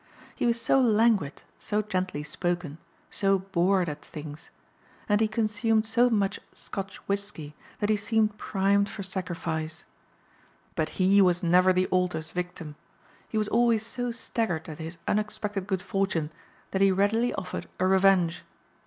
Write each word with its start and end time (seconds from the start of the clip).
He 0.35 0.47
was 0.47 0.59
so 0.59 0.81
languid, 0.81 1.43
so 1.59 1.83
gently 1.83 2.23
spoken, 2.23 2.79
so 3.11 3.37
bored 3.37 3.87
at 3.87 4.01
things. 4.03 4.49
And 5.07 5.21
he 5.21 5.27
consumed 5.27 5.85
so 5.85 6.09
much 6.09 6.39
Scotch 6.55 6.97
whiskey 7.07 7.55
that 7.79 7.91
he 7.91 7.97
seemed 7.97 8.39
primed 8.39 8.89
for 8.89 9.03
sacrifice. 9.03 9.85
But 10.73 10.89
he 10.97 11.21
was 11.21 11.43
never 11.43 11.71
the 11.71 11.85
altar's 11.89 12.31
victim. 12.31 12.77
He 13.29 13.37
was 13.37 13.47
always 13.49 13.85
so 13.85 14.09
staggered 14.09 14.67
at 14.67 14.79
his 14.79 14.97
unexpected 15.07 15.67
good 15.67 15.83
fortune 15.83 16.31
that 16.71 16.81
he 16.81 16.91
readily 16.91 17.31
offered 17.35 17.69
a 17.79 17.85
revenge. 17.85 18.41